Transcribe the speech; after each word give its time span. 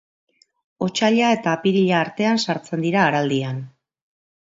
Otsaila 0.85 1.27
eta 1.35 1.53
apirila 1.59 2.01
artean 2.07 2.43
sartzen 2.47 2.85
dira 2.89 3.07
araldian. 3.07 3.65